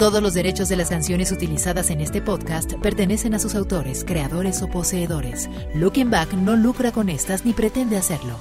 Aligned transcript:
Todos 0.00 0.22
los 0.22 0.32
derechos 0.32 0.70
de 0.70 0.76
las 0.76 0.88
canciones 0.88 1.30
utilizadas 1.30 1.90
en 1.90 2.00
este 2.00 2.22
podcast 2.22 2.72
pertenecen 2.76 3.34
a 3.34 3.38
sus 3.38 3.54
autores, 3.54 4.02
creadores 4.02 4.62
o 4.62 4.66
poseedores. 4.66 5.50
Looking 5.74 6.08
Back 6.08 6.32
no 6.32 6.56
lucra 6.56 6.90
con 6.90 7.10
estas 7.10 7.44
ni 7.44 7.52
pretende 7.52 7.98
hacerlo. 7.98 8.38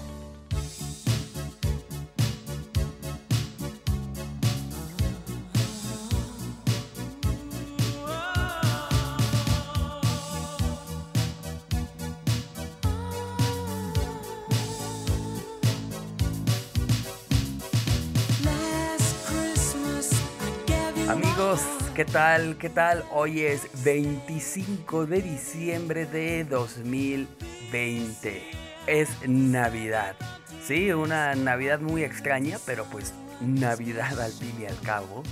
Amigos, 21.09 21.61
¿qué 21.95 22.05
tal? 22.05 22.55
¿Qué 22.59 22.69
tal? 22.69 23.03
Hoy 23.11 23.41
es 23.41 23.67
25 23.83 25.07
de 25.07 25.23
diciembre 25.23 26.05
de 26.05 26.43
2020. 26.43 28.43
Es 28.85 29.09
Navidad. 29.27 30.15
Sí, 30.63 30.91
una 30.91 31.33
Navidad 31.33 31.79
muy 31.79 32.03
extraña, 32.03 32.59
pero 32.63 32.85
pues 32.85 33.15
Navidad 33.41 34.21
al 34.21 34.31
fin 34.31 34.53
y 34.61 34.67
al 34.67 34.79
cabo. 34.81 35.23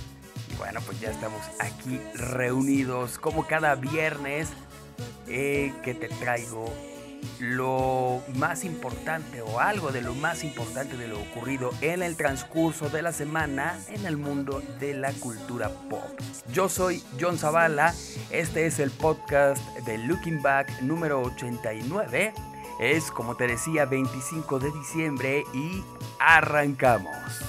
Y 0.52 0.56
bueno, 0.56 0.80
pues 0.84 0.98
ya 0.98 1.12
estamos 1.12 1.42
aquí 1.60 2.00
reunidos 2.12 3.20
como 3.20 3.46
cada 3.46 3.76
viernes 3.76 4.48
eh, 5.28 5.72
que 5.84 5.94
te 5.94 6.08
traigo 6.08 6.74
lo 7.38 8.22
más 8.36 8.64
importante 8.64 9.42
o 9.42 9.60
algo 9.60 9.90
de 9.92 10.02
lo 10.02 10.14
más 10.14 10.44
importante 10.44 10.96
de 10.96 11.08
lo 11.08 11.20
ocurrido 11.20 11.70
en 11.80 12.02
el 12.02 12.16
transcurso 12.16 12.88
de 12.88 13.02
la 13.02 13.12
semana 13.12 13.78
en 13.88 14.06
el 14.06 14.16
mundo 14.16 14.62
de 14.80 14.94
la 14.94 15.12
cultura 15.12 15.70
pop. 15.88 16.02
Yo 16.52 16.68
soy 16.68 17.02
John 17.20 17.38
Zavala, 17.38 17.94
este 18.30 18.66
es 18.66 18.78
el 18.78 18.90
podcast 18.90 19.62
de 19.86 19.98
Looking 19.98 20.42
Back 20.42 20.82
número 20.82 21.22
89. 21.22 22.32
Es 22.80 23.10
como 23.10 23.36
te 23.36 23.46
decía 23.46 23.86
25 23.86 24.58
de 24.58 24.70
diciembre 24.70 25.44
y 25.52 25.82
arrancamos. 26.20 27.47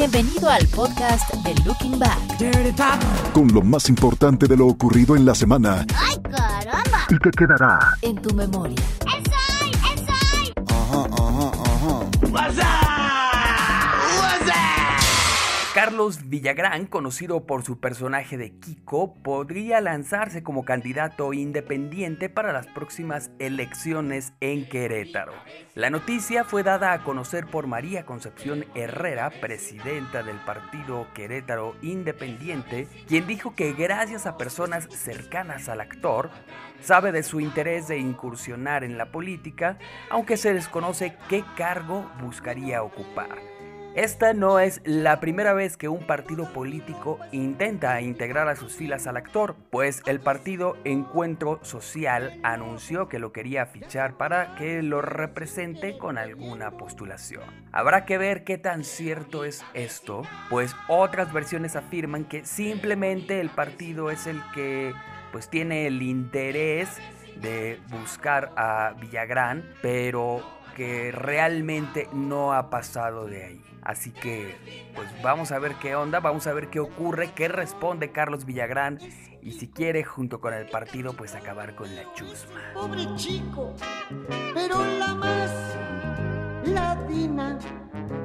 Bienvenido 0.00 0.48
al 0.48 0.66
podcast 0.68 1.30
de 1.44 1.54
Looking 1.62 1.98
Back. 1.98 2.38
Con 3.34 3.48
lo 3.48 3.60
más 3.60 3.90
importante 3.90 4.46
de 4.46 4.56
lo 4.56 4.66
ocurrido 4.66 5.14
en 5.14 5.26
la 5.26 5.34
semana 5.34 5.84
¡Ay, 5.94 6.16
caramba! 6.22 7.04
y 7.10 7.18
que 7.18 7.30
quedará 7.30 7.78
En 8.00 8.16
tu 8.16 8.34
memoria. 8.34 8.82
¡Esoy! 9.04 9.70
¡Esoy! 9.92 10.54
Carlos 15.72 16.28
Villagrán, 16.28 16.86
conocido 16.86 17.46
por 17.46 17.62
su 17.62 17.78
personaje 17.78 18.36
de 18.36 18.50
Kiko, 18.58 19.14
podría 19.22 19.80
lanzarse 19.80 20.42
como 20.42 20.64
candidato 20.64 21.32
independiente 21.32 22.28
para 22.28 22.52
las 22.52 22.66
próximas 22.66 23.30
elecciones 23.38 24.32
en 24.40 24.68
Querétaro. 24.68 25.32
La 25.76 25.88
noticia 25.88 26.42
fue 26.42 26.64
dada 26.64 26.92
a 26.92 27.04
conocer 27.04 27.46
por 27.46 27.68
María 27.68 28.04
Concepción 28.04 28.66
Herrera, 28.74 29.30
presidenta 29.40 30.24
del 30.24 30.38
partido 30.38 31.06
Querétaro 31.14 31.76
Independiente, 31.82 32.88
quien 33.06 33.28
dijo 33.28 33.54
que 33.54 33.72
gracias 33.72 34.26
a 34.26 34.36
personas 34.36 34.88
cercanas 34.90 35.68
al 35.68 35.80
actor, 35.80 36.30
sabe 36.80 37.12
de 37.12 37.22
su 37.22 37.38
interés 37.38 37.86
de 37.86 37.98
incursionar 37.98 38.82
en 38.82 38.98
la 38.98 39.12
política, 39.12 39.78
aunque 40.10 40.36
se 40.36 40.52
desconoce 40.52 41.16
qué 41.28 41.44
cargo 41.56 42.10
buscaría 42.20 42.82
ocupar. 42.82 43.59
Esta 43.96 44.34
no 44.34 44.60
es 44.60 44.80
la 44.84 45.18
primera 45.18 45.52
vez 45.52 45.76
que 45.76 45.88
un 45.88 46.06
partido 46.06 46.52
político 46.52 47.18
intenta 47.32 48.00
integrar 48.00 48.46
a 48.48 48.54
sus 48.54 48.76
filas 48.76 49.08
al 49.08 49.16
actor, 49.16 49.56
pues 49.70 50.02
el 50.06 50.20
partido 50.20 50.76
Encuentro 50.84 51.58
Social 51.62 52.38
anunció 52.44 53.08
que 53.08 53.18
lo 53.18 53.32
quería 53.32 53.66
fichar 53.66 54.16
para 54.16 54.54
que 54.54 54.80
lo 54.82 55.02
represente 55.02 55.98
con 55.98 56.18
alguna 56.18 56.70
postulación. 56.70 57.42
Habrá 57.72 58.04
que 58.04 58.16
ver 58.16 58.44
qué 58.44 58.58
tan 58.58 58.84
cierto 58.84 59.44
es 59.44 59.64
esto, 59.74 60.22
pues 60.50 60.76
otras 60.86 61.32
versiones 61.32 61.74
afirman 61.74 62.24
que 62.24 62.44
simplemente 62.44 63.40
el 63.40 63.50
partido 63.50 64.12
es 64.12 64.28
el 64.28 64.40
que 64.54 64.94
pues 65.32 65.48
tiene 65.48 65.88
el 65.88 66.00
interés 66.00 66.88
de 67.40 67.80
buscar 67.88 68.52
a 68.56 68.94
Villagrán, 69.00 69.64
pero 69.82 70.59
que 70.80 71.12
realmente 71.12 72.08
no 72.14 72.54
ha 72.54 72.70
pasado 72.70 73.26
de 73.26 73.44
ahí. 73.44 73.62
Así 73.82 74.12
que, 74.12 74.56
pues 74.94 75.08
vamos 75.22 75.52
a 75.52 75.58
ver 75.58 75.74
qué 75.74 75.94
onda, 75.94 76.20
vamos 76.20 76.46
a 76.46 76.54
ver 76.54 76.68
qué 76.68 76.80
ocurre, 76.80 77.32
qué 77.34 77.48
responde 77.48 78.12
Carlos 78.12 78.46
Villagrán 78.46 78.98
y 79.42 79.52
si 79.52 79.68
quiere 79.68 80.04
junto 80.04 80.40
con 80.40 80.54
el 80.54 80.64
partido 80.70 81.12
pues 81.12 81.34
acabar 81.34 81.74
con 81.74 81.94
la 81.94 82.10
chusma. 82.14 82.72
pobre 82.72 83.06
chico, 83.16 83.74
pero 84.54 84.82
la 84.98 85.14
más 85.16 85.50
latina, 86.64 87.58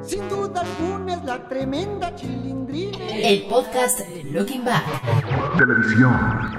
sin 0.01 0.29
duda 0.29 0.61
alguna 0.61 1.15
es 1.15 1.25
la 1.25 1.49
tremenda 1.49 2.15
chilindrina. 2.15 3.17
El 3.17 3.47
podcast 3.47 3.99
de 3.99 4.23
Looking 4.31 4.63
Back. 4.63 4.85
televisión. 5.57 6.55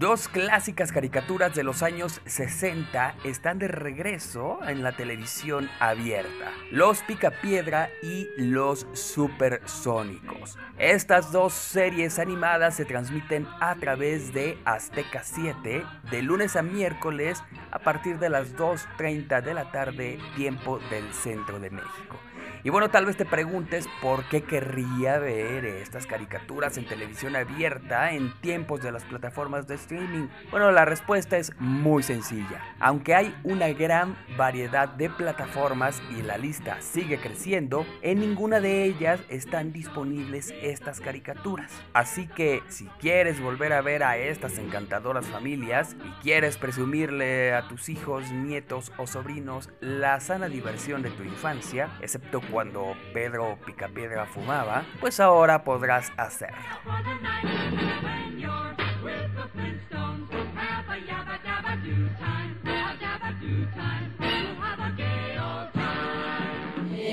Dos 0.00 0.28
clásicas 0.28 0.92
caricaturas 0.92 1.54
de 1.54 1.62
los 1.62 1.82
años 1.82 2.22
60 2.24 3.16
están 3.22 3.58
de 3.58 3.68
regreso 3.68 4.58
en 4.66 4.82
la 4.82 4.92
televisión 4.92 5.68
abierta. 5.78 6.52
Los 6.70 7.02
Picapiedra 7.02 7.90
y 8.02 8.26
Los 8.38 8.86
Supersónicos. 8.94 10.56
Estas 10.78 11.32
dos 11.32 11.52
series 11.52 12.18
animadas 12.18 12.76
se 12.76 12.86
transmiten 12.86 13.46
a 13.60 13.74
través 13.74 14.32
de 14.32 14.56
Azteca 14.64 15.22
7 15.22 15.84
de 16.10 16.22
lunes 16.22 16.56
a 16.56 16.62
miércoles 16.62 17.42
a 17.70 17.78
partir 17.80 18.18
de 18.18 18.30
las 18.30 18.56
2.30 18.56 19.42
de 19.42 19.52
la 19.52 19.70
tarde 19.70 20.18
tiempo 20.34 20.78
del 20.88 21.12
centro 21.12 21.60
de 21.60 21.68
México. 21.68 22.18
Y 22.62 22.68
bueno, 22.68 22.90
tal 22.90 23.06
vez 23.06 23.16
te 23.16 23.24
preguntes 23.24 23.88
por 24.02 24.24
qué 24.24 24.42
querría 24.42 25.18
ver 25.18 25.64
estas 25.64 26.06
caricaturas 26.06 26.76
en 26.76 26.86
televisión 26.86 27.34
abierta 27.34 28.12
en 28.12 28.32
tiempos 28.40 28.82
de 28.82 28.92
las 28.92 29.04
plataformas 29.04 29.66
de 29.66 29.76
streaming. 29.76 30.28
Bueno, 30.50 30.70
la 30.70 30.84
respuesta 30.84 31.38
es 31.38 31.52
muy 31.58 32.02
sencilla. 32.02 32.60
Aunque 32.78 33.14
hay 33.14 33.34
una 33.44 33.68
gran 33.68 34.14
variedad 34.36 34.88
de 34.88 35.08
plataformas 35.08 36.02
y 36.10 36.22
la 36.22 36.36
lista 36.36 36.82
sigue 36.82 37.18
creciendo, 37.18 37.86
en 38.02 38.20
ninguna 38.20 38.60
de 38.60 38.84
ellas 38.84 39.20
están 39.30 39.72
disponibles 39.72 40.52
estas 40.60 41.00
caricaturas. 41.00 41.72
Así 41.94 42.26
que 42.26 42.62
si 42.68 42.86
quieres 43.00 43.40
volver 43.40 43.72
a 43.72 43.80
ver 43.80 44.02
a 44.02 44.18
estas 44.18 44.58
encantadoras 44.58 45.26
familias 45.26 45.96
y 46.04 46.22
quieres 46.22 46.58
presumirle 46.58 47.54
a 47.54 47.68
tus 47.68 47.88
hijos, 47.88 48.30
nietos 48.30 48.92
o 48.98 49.06
sobrinos 49.06 49.70
la 49.80 50.20
sana 50.20 50.48
diversión 50.48 51.02
de 51.02 51.10
tu 51.10 51.22
infancia, 51.22 51.90
excepto 52.02 52.42
cuando 52.50 52.94
Pedro 53.12 53.58
Picapiedra 53.64 54.26
fumaba, 54.26 54.84
pues 55.00 55.20
ahora 55.20 55.64
podrás 55.64 56.12
hacerlo. 56.16 56.56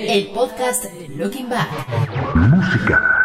El 0.09 0.27
podcast 0.27 0.83
de 0.85 1.09
Looking 1.09 1.49
Back. 1.49 1.67
Música. 2.35 3.17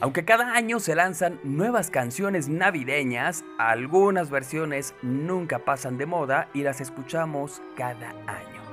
Aunque 0.00 0.24
cada 0.24 0.54
año 0.54 0.80
se 0.80 0.94
lanzan 0.94 1.40
nuevas 1.42 1.90
canciones 1.90 2.48
navideñas, 2.48 3.44
algunas 3.58 4.30
versiones 4.30 4.94
nunca 5.02 5.60
pasan 5.60 5.98
de 5.98 6.06
moda 6.06 6.48
y 6.54 6.62
las 6.62 6.80
escuchamos 6.80 7.60
cada 7.76 8.10
año. 8.26 8.63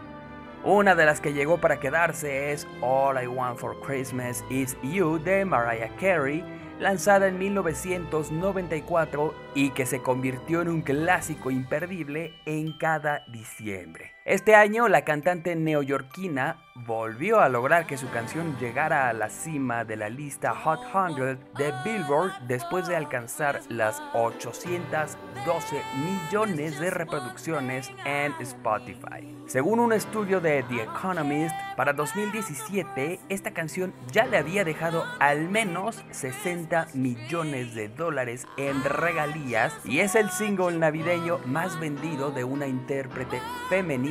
Una 0.63 0.93
de 0.93 1.05
las 1.07 1.19
que 1.19 1.33
llegó 1.33 1.57
para 1.57 1.79
quedarse 1.79 2.51
es 2.51 2.67
All 2.81 3.21
I 3.21 3.25
Want 3.25 3.57
for 3.57 3.79
Christmas 3.79 4.45
Is 4.51 4.77
You 4.83 5.17
de 5.17 5.43
Mariah 5.43 5.89
Carey, 5.99 6.43
lanzada 6.79 7.27
en 7.27 7.39
1994 7.39 9.33
y 9.55 9.71
que 9.71 9.87
se 9.87 10.03
convirtió 10.03 10.61
en 10.61 10.67
un 10.67 10.83
clásico 10.83 11.49
imperdible 11.49 12.35
en 12.45 12.77
cada 12.77 13.25
diciembre. 13.27 14.11
Este 14.23 14.53
año 14.53 14.87
la 14.87 15.03
cantante 15.03 15.55
neoyorquina 15.55 16.57
volvió 16.75 17.39
a 17.39 17.49
lograr 17.49 17.87
que 17.87 17.97
su 17.97 18.07
canción 18.11 18.55
llegara 18.59 19.09
a 19.09 19.13
la 19.13 19.29
cima 19.31 19.83
de 19.83 19.95
la 19.95 20.09
lista 20.09 20.53
Hot 20.53 20.79
100 20.91 21.39
de 21.57 21.73
Billboard 21.83 22.31
después 22.47 22.87
de 22.87 22.95
alcanzar 22.95 23.61
las 23.69 23.99
812 24.13 25.81
millones 26.05 26.79
de 26.79 26.91
reproducciones 26.91 27.89
en 28.05 28.33
Spotify. 28.39 29.35
Según 29.47 29.79
un 29.79 29.91
estudio 29.91 30.39
de 30.39 30.63
The 30.69 30.83
Economist, 30.83 31.55
para 31.75 31.93
2017 31.93 33.19
esta 33.27 33.51
canción 33.51 33.91
ya 34.11 34.25
le 34.25 34.37
había 34.37 34.63
dejado 34.63 35.03
al 35.19 35.49
menos 35.49 36.03
60 36.11 36.89
millones 36.93 37.73
de 37.73 37.89
dólares 37.89 38.45
en 38.57 38.83
regalías 38.83 39.73
y 39.83 39.99
es 39.99 40.13
el 40.13 40.29
single 40.29 40.77
navideño 40.77 41.39
más 41.45 41.79
vendido 41.79 42.29
de 42.29 42.43
una 42.43 42.67
intérprete 42.67 43.41
femenina 43.67 44.10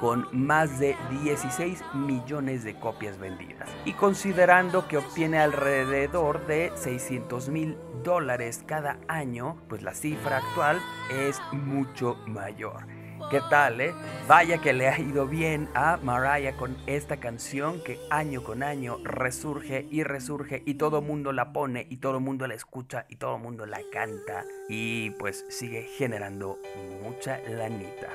con 0.00 0.26
más 0.32 0.78
de 0.78 0.94
16 1.22 1.82
millones 1.94 2.64
de 2.64 2.74
copias 2.74 3.18
vendidas. 3.18 3.68
Y 3.86 3.94
considerando 3.94 4.86
que 4.88 4.98
obtiene 4.98 5.38
alrededor 5.38 6.46
de 6.46 6.70
600 6.74 7.48
mil 7.48 7.78
dólares 8.04 8.62
cada 8.66 8.98
año, 9.08 9.56
pues 9.68 9.82
la 9.82 9.94
cifra 9.94 10.38
actual 10.38 10.80
es 11.10 11.40
mucho 11.52 12.16
mayor. 12.26 12.86
¿Qué 13.30 13.40
tal, 13.50 13.80
eh? 13.80 13.94
Vaya 14.26 14.58
que 14.58 14.72
le 14.72 14.88
ha 14.88 14.98
ido 14.98 15.26
bien 15.26 15.68
a 15.74 15.98
Mariah 15.98 16.56
con 16.56 16.76
esta 16.86 17.18
canción 17.18 17.82
que 17.82 17.98
año 18.10 18.42
con 18.42 18.62
año 18.62 18.98
resurge 19.02 19.86
y 19.90 20.02
resurge 20.02 20.62
y 20.64 20.74
todo 20.74 21.02
mundo 21.02 21.32
la 21.32 21.52
pone 21.52 21.86
y 21.90 21.98
todo 21.98 22.20
mundo 22.20 22.46
la 22.46 22.54
escucha 22.54 23.06
y 23.08 23.16
todo 23.16 23.38
mundo 23.38 23.66
la 23.66 23.80
canta 23.92 24.44
y 24.68 25.10
pues 25.10 25.44
sigue 25.48 25.82
generando 25.96 26.58
mucha 27.02 27.38
lanita. 27.48 28.08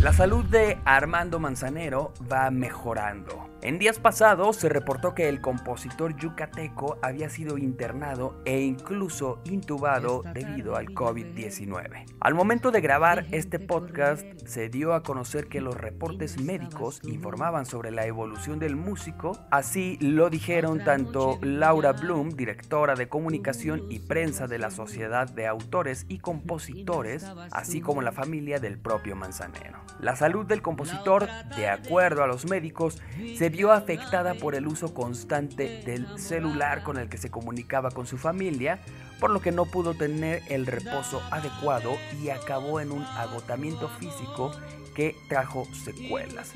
La 0.00 0.12
salud 0.12 0.44
de 0.44 0.78
Armando 0.84 1.38
Manzanero 1.38 2.12
va 2.30 2.50
mejorando. 2.50 3.45
En 3.62 3.78
días 3.78 3.98
pasados 3.98 4.56
se 4.56 4.68
reportó 4.68 5.14
que 5.14 5.28
el 5.28 5.40
compositor 5.40 6.14
yucateco 6.16 6.98
había 7.00 7.30
sido 7.30 7.56
internado 7.56 8.40
e 8.44 8.60
incluso 8.60 9.40
intubado 9.44 10.22
debido 10.34 10.76
al 10.76 10.88
COVID-19. 10.88 12.04
Al 12.20 12.34
momento 12.34 12.70
de 12.70 12.82
grabar 12.82 13.26
este 13.32 13.58
podcast 13.58 14.26
se 14.44 14.68
dio 14.68 14.92
a 14.92 15.02
conocer 15.02 15.48
que 15.48 15.62
los 15.62 15.74
reportes 15.74 16.40
médicos 16.40 17.00
informaban 17.04 17.64
sobre 17.64 17.90
la 17.90 18.04
evolución 18.04 18.58
del 18.58 18.76
músico, 18.76 19.38
así 19.50 19.96
lo 20.00 20.28
dijeron 20.28 20.84
tanto 20.84 21.38
Laura 21.40 21.92
Bloom, 21.92 22.36
directora 22.36 22.94
de 22.94 23.08
comunicación 23.08 23.84
y 23.90 24.00
prensa 24.00 24.46
de 24.46 24.58
la 24.58 24.70
Sociedad 24.70 25.28
de 25.28 25.46
Autores 25.46 26.04
y 26.08 26.18
Compositores, 26.18 27.24
así 27.52 27.80
como 27.80 28.02
la 28.02 28.12
familia 28.12 28.60
del 28.60 28.78
propio 28.78 29.16
Manzanero. 29.16 29.78
La 29.98 30.14
salud 30.14 30.44
del 30.44 30.60
compositor, 30.60 31.26
de 31.56 31.68
acuerdo 31.68 32.22
a 32.22 32.26
los 32.26 32.44
médicos, 32.44 33.02
se 33.34 33.45
vio 33.48 33.72
afectada 33.72 34.34
por 34.34 34.54
el 34.54 34.66
uso 34.66 34.94
constante 34.94 35.82
del 35.84 36.06
celular 36.18 36.82
con 36.82 36.98
el 36.98 37.08
que 37.08 37.18
se 37.18 37.30
comunicaba 37.30 37.90
con 37.90 38.06
su 38.06 38.16
familia, 38.16 38.80
por 39.20 39.30
lo 39.30 39.40
que 39.40 39.52
no 39.52 39.66
pudo 39.66 39.94
tener 39.94 40.42
el 40.48 40.66
reposo 40.66 41.22
adecuado 41.30 41.92
y 42.22 42.30
acabó 42.30 42.80
en 42.80 42.92
un 42.92 43.02
agotamiento 43.02 43.88
físico 43.88 44.52
que 44.94 45.14
trajo 45.28 45.66
secuelas. 45.84 46.52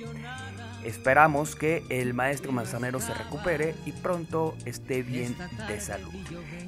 Esperamos 0.82 1.54
que 1.54 1.84
el 1.90 2.14
maestro 2.14 2.52
Manzanero 2.52 2.98
se 3.00 3.12
recupere 3.12 3.74
y 3.84 3.92
pronto 3.92 4.56
esté 4.64 5.02
bien 5.02 5.36
de 5.68 5.80
salud. 5.80 6.14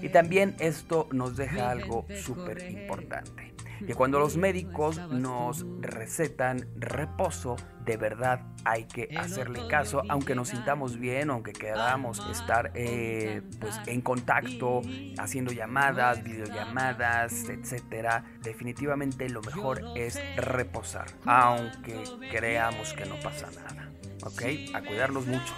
Y 0.03 0.11
también 0.11 0.55
esto 0.59 1.09
nos 1.13 1.37
deja 1.37 1.71
algo 1.71 2.07
súper 2.23 2.71
importante 2.71 3.51
que 3.87 3.94
cuando 3.94 4.19
los 4.19 4.37
médicos 4.49 4.99
nos 5.11 5.67
recetan 5.81 6.69
reposo, 6.76 7.56
de 7.84 7.96
verdad 7.96 8.43
hay 8.64 8.84
que 8.84 9.08
hacerle 9.17 9.67
caso, 9.69 10.02
aunque 10.08 10.34
nos 10.34 10.49
sintamos 10.49 10.99
bien, 10.99 11.31
aunque 11.31 11.52
queramos 11.52 12.23
estar 12.31 12.70
eh, 12.75 13.43
pues 13.61 13.81
en 13.87 14.00
contacto, 14.00 14.82
haciendo 15.19 15.52
llamadas, 15.52 16.23
videollamadas, 16.23 17.49
etcétera. 17.49 18.25
Definitivamente 18.43 19.29
lo 19.29 19.43
mejor 19.43 19.82
es 19.96 20.20
reposar, 20.37 21.06
aunque 21.25 22.02
creamos 22.31 22.93
que 22.93 23.05
no 23.06 23.17
pasa 23.20 23.49
nada. 23.50 23.90
¿Ok? 24.25 24.43
A 24.75 24.82
cuidarnos 24.82 25.26
mucho. 25.26 25.52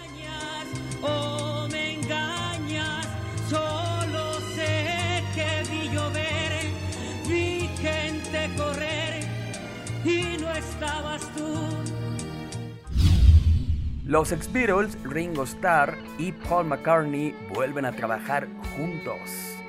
Los 14.05 14.31
ex 14.31 14.51
Beatles, 14.51 14.97
Ringo 15.03 15.43
Starr 15.43 15.97
y 16.19 16.31
Paul 16.31 16.67
McCartney 16.67 17.35
vuelven 17.53 17.85
a 17.85 17.91
trabajar 17.91 18.47
juntos. 18.77 19.19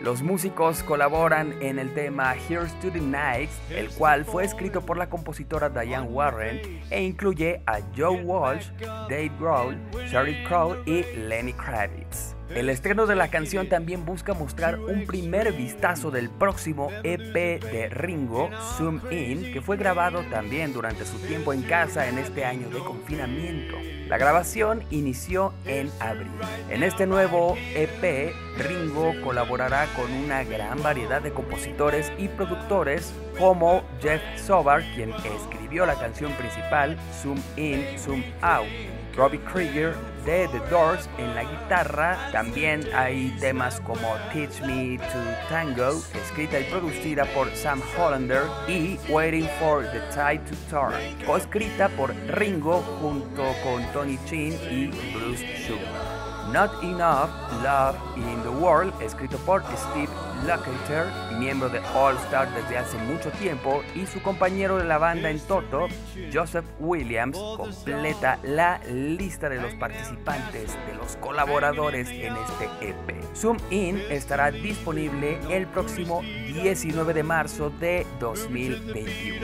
Los 0.03 0.23
músicos 0.23 0.83
colaboran 0.83 1.55
en 1.63 1.79
el 1.79 1.95
tema 1.95 2.35
Here's 2.35 2.79
to 2.81 2.91
the 2.91 3.01
Night, 3.01 3.49
el 3.71 3.89
cual 3.89 4.27
fue 4.27 4.45
escrito 4.45 4.83
por 4.83 4.99
la 4.99 5.09
compositora 5.09 5.71
Diane 5.71 6.07
Warren 6.09 6.61
e 6.91 7.03
incluye 7.03 7.63
a 7.67 7.79
Joe 7.97 8.23
Walsh, 8.23 8.69
Dave 9.09 9.33
Grohl, 9.39 9.79
Sheryl 10.07 10.45
Crow 10.47 10.77
y 10.85 11.03
Lenny 11.17 11.55
Kravitz. 11.55 12.36
El 12.51 12.71
estreno 12.71 13.07
de 13.07 13.17
la 13.17 13.29
canción 13.29 13.69
también 13.69 14.05
busca 14.05 14.33
mostrar 14.33 14.79
un 14.79 15.05
primer 15.05 15.53
vistazo 15.53 16.11
del 16.11 16.31
próximo 16.31 16.91
EP 17.03 17.61
de 17.61 17.89
Ringo, 17.91 18.51
Zoom 18.77 19.01
In, 19.11 19.53
que 19.53 19.61
fue 19.61 19.77
grabado 19.77 20.23
también 20.31 20.73
durante 20.73 21.05
su 21.05 21.19
tiempo 21.19 21.53
en 21.53 21.63
casa 21.63 22.09
en 22.09 22.19
este 22.19 22.45
año 22.45 22.71
de 22.71 22.79
confinamiento. 22.79 23.77
La 24.09 24.17
grabación 24.17 24.85
inició 24.91 25.53
en 25.65 25.91
abril. 25.99 26.31
En 26.71 26.85
este 26.85 27.07
nuevo 27.07 27.57
EP, 27.75 28.33
Ringo 28.57 29.13
colaborará 29.25 29.87
con 29.97 30.11
una 30.13 30.45
gran 30.45 30.81
variedad 30.83 31.21
de 31.21 31.33
compositores 31.33 32.13
y 32.17 32.29
productores 32.29 33.13
como 33.39 33.83
Jeff 34.01 34.23
Sobar, 34.37 34.83
quien 34.95 35.11
escribió 35.11 35.85
la 35.85 35.99
canción 35.99 36.33
principal, 36.35 36.97
Zoom 37.21 37.43
In, 37.57 37.85
Zoom 37.99 38.23
Out. 38.41 38.69
Robbie 39.17 39.41
Krieger 39.41 39.95
de 40.27 40.49
The 40.49 40.59
Doors 40.69 41.09
en 41.19 41.35
la 41.35 41.45
guitarra. 41.45 42.19
También 42.33 42.83
hay 42.95 43.35
temas 43.41 43.81
como 43.81 44.15
Teach 44.33 44.61
Me 44.63 44.99
to 44.99 45.49
Tango, 45.49 46.03
escrita 46.15 46.59
y 46.61 46.65
producida 46.65 47.25
por 47.27 47.49
Sam 47.55 47.81
Hollander, 47.97 48.43
y 48.69 48.99
Waiting 49.09 49.49
for 49.61 49.85
the 49.85 50.01
Tide 50.11 50.43
to 50.51 50.57
Turn, 50.69 50.93
coescrita 51.25 51.89
por 51.91 52.15
Ringo 52.29 52.83
junto 53.01 53.45
con 53.63 53.85
Tony 53.93 54.19
Chin 54.27 54.53
y 54.69 54.89
Bruce 55.15 55.47
Sugar. 55.67 56.16
Not 56.53 56.71
Enough 56.83 57.31
Love 57.63 57.97
in 58.17 58.43
the 58.43 58.49
World, 58.49 58.93
escrito 59.01 59.39
por 59.39 59.63
Steve 59.77 60.09
Lukather, 60.43 61.07
miembro 61.39 61.69
de 61.69 61.81
All 61.95 62.17
Star 62.17 62.49
desde 62.55 62.79
hace 62.79 62.97
mucho 62.99 63.31
tiempo, 63.33 63.83
y 63.95 64.07
su 64.07 64.23
compañero 64.23 64.79
de 64.79 64.85
la 64.85 64.99
banda 64.99 65.31
en 65.31 65.41
Toto, 65.41 65.89
Joseph 66.33 66.65
Williams, 66.79 67.37
completa 67.57 68.39
la 68.43 68.81
lista 68.93 69.49
de 69.49 69.61
los 69.61 69.75
participantes, 69.75 70.77
de 70.87 70.95
los 70.95 71.17
colaboradores 71.17 72.09
en 72.11 72.35
este 72.37 72.89
EP. 72.89 73.35
Zoom 73.35 73.57
In 73.71 74.01
estará 74.11 74.51
disponible 74.51 75.39
el 75.51 75.67
próximo 75.67 76.23
19 76.23 77.15
de 77.15 77.23
marzo 77.23 77.71
de 77.71 78.07
2021. 78.21 79.37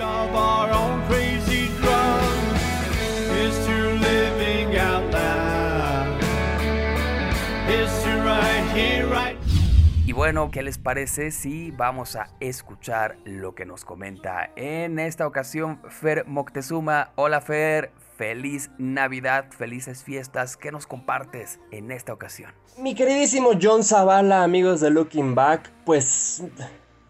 Y 10.12 10.14
bueno, 10.14 10.50
¿qué 10.50 10.62
les 10.62 10.76
parece 10.76 11.30
si 11.30 11.70
vamos 11.70 12.16
a 12.16 12.28
escuchar 12.38 13.16
lo 13.24 13.54
que 13.54 13.64
nos 13.64 13.86
comenta 13.86 14.50
en 14.56 14.98
esta 14.98 15.26
ocasión 15.26 15.80
Fer 15.88 16.26
Moctezuma? 16.26 17.12
Hola 17.14 17.40
Fer, 17.40 17.92
feliz 18.18 18.70
Navidad, 18.76 19.46
felices 19.56 20.04
fiestas. 20.04 20.58
¿Qué 20.58 20.70
nos 20.70 20.86
compartes 20.86 21.60
en 21.70 21.90
esta 21.90 22.12
ocasión? 22.12 22.52
Mi 22.76 22.94
queridísimo 22.94 23.52
John 23.60 23.84
Zavala, 23.84 24.42
amigos 24.42 24.80
de 24.80 24.90
Looking 24.90 25.34
Back, 25.34 25.70
pues 25.86 26.42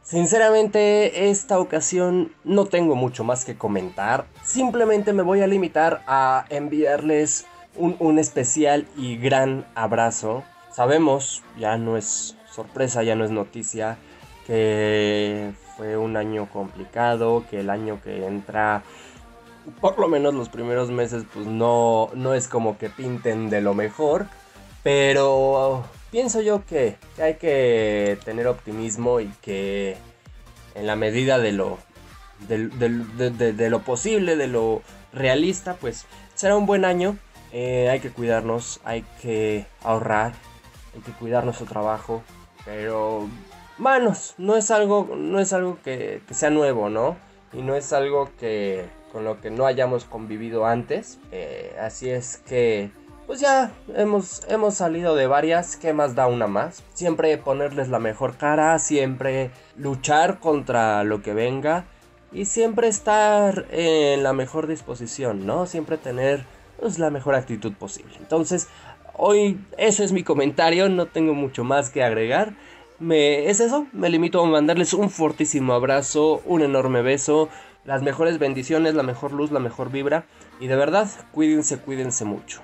sinceramente 0.03 1.29
esta 1.29 1.59
ocasión 1.59 2.33
no 2.45 2.67
tengo 2.67 2.95
mucho 2.95 3.25
más 3.25 3.45
que 3.45 3.57
comentar. 3.57 4.27
Simplemente 4.45 5.13
me 5.13 5.23
voy 5.25 5.41
a 5.41 5.49
limitar 5.49 6.05
a 6.07 6.45
enviarles 6.51 7.47
un, 7.75 7.97
un 7.99 8.21
especial 8.21 8.87
y 8.97 9.17
gran 9.17 9.67
abrazo 9.75 10.45
Sabemos, 10.73 11.43
ya 11.59 11.77
no 11.77 11.97
es 11.97 12.37
sorpresa, 12.51 13.03
ya 13.03 13.15
no 13.15 13.25
es 13.25 13.31
noticia, 13.31 13.99
que 14.47 15.53
fue 15.77 15.97
un 15.97 16.17
año 16.17 16.49
complicado, 16.51 17.45
que 17.51 17.61
el 17.61 17.71
año 17.71 18.01
que 18.03 18.27
entra 18.27 18.83
por 19.81 19.99
lo 19.99 20.09
menos 20.09 20.35
los 20.35 20.49
primeros 20.49 20.91
meses 20.91 21.25
pues 21.33 21.47
no, 21.47 22.11
no 22.15 22.35
es 22.35 22.49
como 22.49 22.79
que 22.79 22.91
pinten 22.91 23.49
de 23.49 23.61
lo 23.61 23.75
mejor, 23.75 24.27
pero 24.83 25.85
pienso 26.11 26.41
yo 26.41 26.65
que, 26.67 26.97
hay 27.21 27.35
que 27.35 28.19
tener 28.25 28.47
optimismo 28.47 29.21
y 29.21 29.33
que 29.41 29.97
en 30.75 30.87
la 30.87 30.97
medida 30.97 31.39
de 31.39 31.53
lo, 31.53 31.79
de, 32.49 33.71
lo 33.71 33.83
posible, 33.83 34.37
de 34.37 34.47
lo 34.49 34.83
realista, 35.13 35.75
pues 35.75 36.07
será 36.35 36.57
un 36.57 36.67
buen 36.67 36.85
año. 36.85 37.17
Eh, 37.53 37.91
hay 37.91 38.01
que 38.01 38.11
cuidarnos, 38.11 38.81
hay 38.83 39.05
que 39.21 39.67
ahorrar, 39.85 40.33
hay 40.95 41.01
que 41.01 41.13
cuidar 41.13 41.45
nuestro 41.45 41.67
trabajo, 41.67 42.23
pero 42.65 43.29
manos, 43.79 44.35
no 44.39 44.57
es 44.57 44.71
algo, 44.71 45.11
no 45.17 45.41
es 45.41 45.53
algo 45.53 45.79
que, 45.83 46.23
sea 46.31 46.51
nuevo, 46.51 46.89
¿no? 46.89 47.17
Y 47.53 47.63
no 47.63 47.75
es 47.75 47.93
algo 47.93 48.31
que 48.39 48.87
con 49.13 49.25
lo 49.25 49.41
que 49.41 49.51
no 49.51 49.67
hayamos 49.67 50.05
convivido 50.05 50.65
antes. 50.65 51.19
Eh, 51.33 51.77
así 51.81 52.09
es 52.09 52.39
que, 52.39 52.91
pues 53.27 53.41
ya 53.41 53.73
hemos, 53.95 54.43
hemos 54.49 54.75
salido 54.75 55.15
de 55.15 55.27
varias. 55.27 55.77
¿Qué 55.77 55.93
más 55.93 56.15
da 56.15 56.27
una 56.27 56.47
más? 56.47 56.83
Siempre 56.95 57.37
ponerles 57.37 57.89
la 57.89 57.99
mejor 57.99 58.37
cara, 58.37 58.79
siempre 58.79 59.51
luchar 59.77 60.41
contra 60.41 61.05
lo 61.05 61.23
que 61.23 61.35
venga 61.35 61.85
y 62.33 62.47
siempre 62.47 62.89
estar 62.89 63.67
en 63.71 64.23
la 64.23 64.33
mejor 64.33 64.67
disposición, 64.67 65.47
¿no? 65.47 65.67
Siempre 65.67 65.99
tener 65.99 66.47
pues, 66.81 66.99
la 66.99 67.11
mejor 67.11 67.35
actitud 67.35 67.75
posible. 67.75 68.15
Entonces, 68.19 68.69
hoy 69.15 69.59
ese 69.79 70.05
es 70.05 70.13
mi 70.13 70.23
comentario, 70.23 70.89
no 70.89 71.07
tengo 71.07 71.35
mucho 71.35 71.65
más 71.65 71.91
que 71.91 72.03
agregar. 72.03 72.55
Es 73.11 73.61
eso, 73.61 73.87
me 73.93 74.09
limito 74.09 74.43
a 74.43 74.47
mandarles 74.47 74.95
un 74.95 75.11
fortísimo 75.11 75.73
abrazo, 75.73 76.41
un 76.47 76.63
enorme 76.63 77.03
beso, 77.03 77.49
las 77.85 78.03
mejores 78.03 78.39
bendiciones, 78.39 78.95
la 78.95 79.03
mejor 79.03 79.33
luz, 79.33 79.51
la 79.51 79.61
mejor 79.61 79.91
vibra. 79.91 80.25
Y 80.61 80.69
de 80.69 80.77
verdad, 80.77 81.11
cuídense, 81.33 81.79
cuídense 81.79 82.25
mucho. 82.25 82.61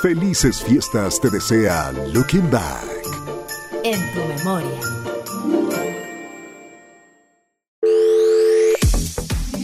Felices 0.00 0.62
fiestas 0.62 1.20
te 1.20 1.28
desea 1.28 1.92
Looking 2.14 2.48
Back. 2.50 2.97
En 3.84 4.00
tu 4.12 4.20
memoria. 4.24 4.80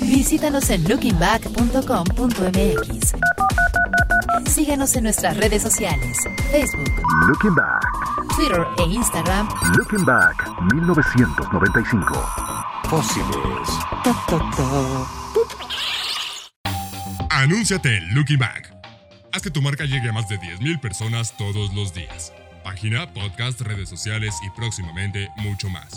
Visítanos 0.02 0.70
en 0.70 0.88
lookingback.com.mx 0.88 3.14
Síguenos 4.50 4.96
en 4.96 5.04
nuestras 5.04 5.36
redes 5.36 5.62
sociales, 5.62 6.18
Facebook, 6.50 6.90
Looking 7.26 7.54
Back, 7.54 7.84
Twitter 8.36 8.64
e 8.78 8.82
Instagram. 8.82 9.48
Looking 9.76 10.04
Back 10.04 10.48
1995. 10.72 12.26
Fósiles. 12.84 13.68
Anúnciate 17.30 17.96
en 17.96 18.14
Looking 18.14 18.38
Back. 18.38 18.72
Haz 19.32 19.42
que 19.42 19.50
tu 19.50 19.60
marca 19.60 19.84
llegue 19.84 20.08
a 20.08 20.12
más 20.12 20.28
de 20.28 20.38
10.000 20.38 20.80
personas 20.80 21.36
todos 21.36 21.74
los 21.74 21.92
días. 21.92 22.32
Página, 22.74 23.06
podcast, 23.06 23.60
redes 23.60 23.88
sociales 23.88 24.34
y 24.44 24.50
próximamente 24.50 25.30
mucho 25.36 25.70
más. 25.70 25.96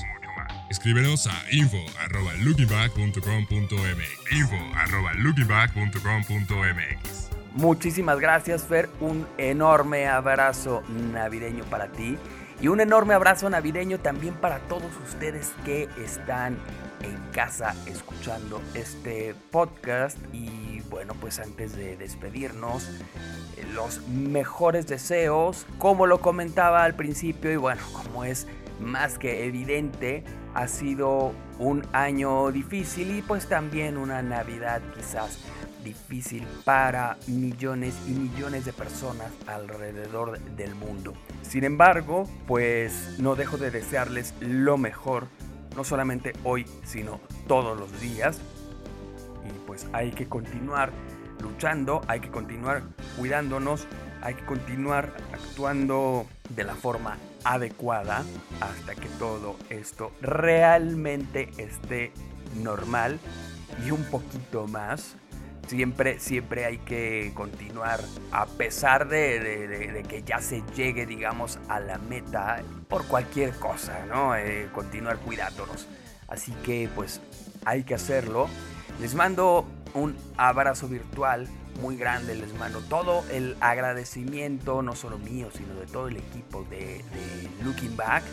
Escríbenos 0.69 1.25
a 1.25 1.33
info.lookingback.com.mx 1.51 4.31
info.lookingback.com.mx 4.31 7.29
Muchísimas 7.55 8.19
gracias, 8.19 8.63
Fer. 8.63 8.91
Un 8.99 9.25
enorme 9.39 10.05
abrazo 10.05 10.83
navideño 11.13 11.63
para 11.63 11.91
ti. 11.91 12.15
Y 12.61 12.67
un 12.67 12.79
enorme 12.79 13.15
abrazo 13.15 13.49
navideño 13.49 13.99
también 13.99 14.35
para 14.35 14.59
todos 14.59 14.95
ustedes 15.03 15.53
que 15.65 15.89
están 15.97 16.59
en 17.01 17.17
casa 17.31 17.73
escuchando 17.87 18.61
este 18.75 19.33
podcast. 19.49 20.19
Y 20.31 20.81
bueno, 20.91 21.15
pues 21.19 21.39
antes 21.39 21.75
de 21.75 21.97
despedirnos, 21.97 22.87
los 23.73 24.07
mejores 24.07 24.87
deseos, 24.87 25.65
como 25.77 26.05
lo 26.05 26.19
comentaba 26.19 26.83
al 26.83 26.95
principio, 26.95 27.51
y 27.51 27.57
bueno, 27.57 27.81
como 27.93 28.23
es 28.23 28.47
más 28.79 29.17
que 29.17 29.45
evidente, 29.45 30.23
ha 30.53 30.67
sido 30.67 31.33
un 31.59 31.85
año 31.93 32.51
difícil 32.51 33.17
y 33.17 33.21
pues 33.21 33.47
también 33.47 33.97
una 33.97 34.21
Navidad 34.21 34.81
quizás 34.95 35.39
difícil 35.83 36.45
para 36.65 37.17
millones 37.27 37.95
y 38.07 38.11
millones 38.11 38.65
de 38.65 38.73
personas 38.73 39.31
alrededor 39.45 40.39
del 40.39 40.75
mundo. 40.75 41.13
Sin 41.41 41.63
embargo, 41.63 42.27
pues 42.45 43.15
no 43.19 43.35
dejo 43.35 43.57
de 43.57 43.71
desearles 43.71 44.33
lo 44.41 44.77
mejor, 44.77 45.27
no 45.75 45.83
solamente 45.83 46.33
hoy, 46.43 46.65
sino 46.83 47.19
todos 47.47 47.77
los 47.79 48.01
días. 48.01 48.39
Y 49.45 49.67
pues 49.67 49.87
hay 49.93 50.11
que 50.11 50.27
continuar 50.27 50.91
luchando, 51.41 52.01
hay 52.07 52.19
que 52.19 52.29
continuar 52.29 52.83
cuidándonos, 53.17 53.87
hay 54.21 54.35
que 54.35 54.45
continuar 54.45 55.13
actuando 55.33 56.25
de 56.49 56.63
la 56.63 56.75
forma 56.75 57.17
adecuada 57.43 58.23
hasta 58.61 58.95
que 58.95 59.07
todo 59.19 59.55
esto 59.69 60.11
realmente 60.21 61.49
esté 61.57 62.11
normal 62.55 63.19
y 63.85 63.91
un 63.91 64.03
poquito 64.05 64.67
más 64.67 65.15
siempre, 65.67 66.19
siempre 66.19 66.65
hay 66.65 66.77
que 66.79 67.31
continuar 67.35 67.99
a 68.31 68.45
pesar 68.45 69.07
de, 69.07 70.03
que 70.07 70.23
ya 70.23 70.39
se 70.39 70.63
llegue, 70.75 71.05
digamos, 71.05 71.59
a 71.67 71.79
la 71.79 71.97
meta 71.97 72.61
por 72.87 73.05
cualquier 73.05 73.51
cosa, 73.55 74.05
¿no? 74.07 74.35
Eh, 74.35 74.69
continuar 74.73 75.17
cuidándonos. 75.17 75.87
Así 76.27 76.51
que 76.63 76.89
pues 76.95 77.21
hay 77.65 77.83
que 77.83 77.95
hacerlo. 77.95 78.47
Les 78.99 79.13
mando 79.13 79.65
un 79.97 80.15
abrazo 80.37 80.87
virtual 80.87 81.47
muy 81.81 81.97
grande, 81.97 82.35
les 82.35 82.53
mando 82.55 82.79
todo 82.81 83.23
el 83.31 83.55
agradecimiento, 83.59 84.81
no 84.81 84.95
solo 84.95 85.17
mío, 85.17 85.49
sino 85.53 85.73
de 85.75 85.85
todo 85.85 86.07
el 86.07 86.15
equipo 86.17 86.65
de, 86.69 87.03
Looking 87.63 87.97
Back. 87.97 88.23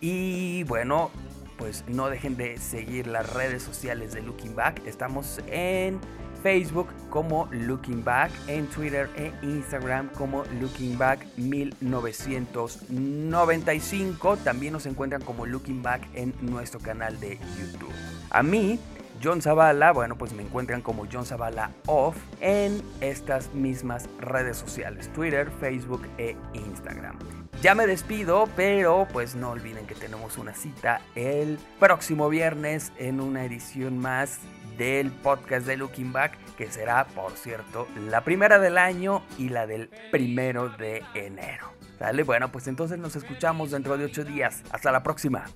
Y 0.00 0.64
bueno, 0.64 1.10
pues 1.56 1.84
no 1.88 2.08
dejen 2.08 2.36
de 2.36 2.58
seguir 2.58 3.06
las 3.06 3.32
redes 3.32 3.62
sociales 3.62 4.12
de 4.12 4.22
Looking 4.22 4.54
Back. 4.54 4.82
Estamos 4.86 5.40
en 5.48 5.98
Facebook 6.42 6.88
como 7.10 7.48
Looking 7.50 8.04
Back, 8.04 8.30
en 8.46 8.66
Twitter 8.68 9.10
e 9.16 9.32
Instagram 9.42 10.08
como 10.10 10.44
Looking 10.60 10.96
Back 10.96 11.26
1995. 11.36 14.36
También 14.38 14.72
nos 14.72 14.86
encuentran 14.86 15.20
como 15.22 15.44
Looking 15.46 15.82
Back 15.82 16.06
en 16.14 16.32
nuestro 16.42 16.78
canal 16.80 17.18
de 17.18 17.40
YouTube. 17.58 17.92
A 18.30 18.44
mí, 18.44 18.78
John 19.22 19.42
Zavala, 19.42 19.92
bueno, 19.92 20.16
pues 20.16 20.32
me 20.32 20.42
encuentran 20.42 20.82
como 20.82 21.06
John 21.10 21.26
Zavala 21.26 21.70
Off 21.86 22.16
en 22.40 22.82
estas 23.00 23.52
mismas 23.54 24.08
redes 24.20 24.56
sociales, 24.56 25.12
Twitter, 25.12 25.50
Facebook 25.60 26.06
e 26.18 26.36
Instagram. 26.54 27.18
Ya 27.60 27.74
me 27.74 27.86
despido, 27.86 28.48
pero 28.54 29.08
pues 29.12 29.34
no 29.34 29.50
olviden 29.50 29.86
que 29.86 29.96
tenemos 29.96 30.38
una 30.38 30.54
cita 30.54 31.00
el 31.16 31.58
próximo 31.80 32.28
viernes 32.28 32.92
en 32.98 33.20
una 33.20 33.44
edición 33.44 33.98
más 33.98 34.38
del 34.76 35.10
podcast 35.10 35.66
de 35.66 35.76
Looking 35.76 36.12
Back, 36.12 36.38
que 36.56 36.70
será, 36.70 37.06
por 37.06 37.32
cierto, 37.32 37.88
la 37.96 38.22
primera 38.22 38.60
del 38.60 38.78
año 38.78 39.22
y 39.36 39.48
la 39.48 39.66
del 39.66 39.90
primero 40.12 40.68
de 40.68 41.02
enero. 41.14 41.72
¿Sale? 41.98 42.22
Bueno, 42.22 42.52
pues 42.52 42.68
entonces 42.68 42.96
nos 42.98 43.16
escuchamos 43.16 43.72
dentro 43.72 43.98
de 43.98 44.04
ocho 44.04 44.24
días. 44.24 44.62
Hasta 44.70 44.92
la 44.92 45.02
próxima. 45.02 45.46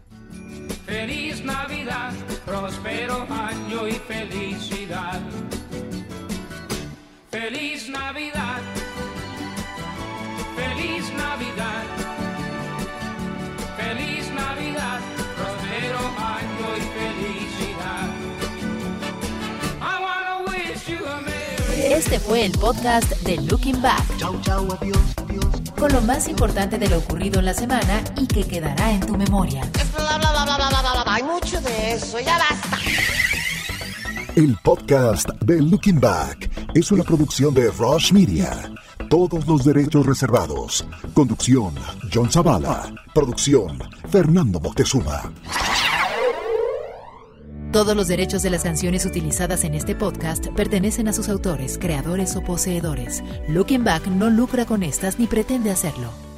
Feliz 0.87 1.45
Navidad, 1.45 2.13
próspero 2.45 3.27
año 3.31 3.89
y 3.89 3.93
felicidad. 3.93 5.21
Feliz 7.31 7.89
Navidad, 7.89 8.61
feliz 10.57 11.05
Navidad, 11.17 11.85
feliz 13.77 14.31
Navidad, 14.35 15.01
próspero 15.37 15.99
año 16.19 16.77
y 16.77 16.81
felicidad. 16.99 17.43
Este 21.85 22.21
fue 22.21 22.47
el 22.47 22.53
podcast 22.53 23.11
de 23.23 23.37
Looking 23.43 23.81
Back. 23.81 24.05
Con 25.79 25.93
lo 25.93 26.01
más 26.03 26.29
importante 26.29 26.79
de 26.79 26.89
lo 26.89 26.99
ocurrido 26.99 27.41
en 27.41 27.47
la 27.47 27.55
semana 27.55 28.03
y 28.17 28.27
que 28.27 28.45
quedará 28.45 28.93
en 28.93 29.01
tu 29.01 29.17
memoria. 29.17 29.63
Eso, 31.93 32.19
ya 32.21 32.39
basta. 32.39 32.79
El 34.35 34.57
podcast 34.63 35.29
de 35.43 35.61
Looking 35.61 36.01
Back 36.01 36.51
es 36.75 36.91
una 36.91 37.05
producción 37.05 37.53
de 37.53 37.71
Rush 37.71 38.15
Media. 38.15 38.73
Todos 39.11 39.47
los 39.47 39.63
derechos 39.63 40.07
reservados. 40.07 40.87
Conducción, 41.13 41.75
John 42.11 42.31
Zavala. 42.31 42.91
Producción, 43.15 43.79
Fernando 44.09 44.59
Moctezuma. 44.59 45.31
Todos 47.73 47.95
los 47.95 48.09
derechos 48.09 48.43
de 48.43 48.49
las 48.49 48.63
canciones 48.63 49.05
utilizadas 49.05 49.65
en 49.65 49.75
este 49.75 49.95
podcast 49.95 50.47
pertenecen 50.57 51.09
a 51.09 51.13
sus 51.13 51.29
autores, 51.29 51.77
creadores 51.77 52.37
o 52.37 52.43
poseedores. 52.43 53.23
Looking 53.49 53.85
Back 53.85 54.07
no 54.07 54.31
lucra 54.31 54.65
con 54.65 54.83
estas 54.83 55.19
ni 55.19 55.27
pretende 55.27 55.71
hacerlo. 55.71 56.32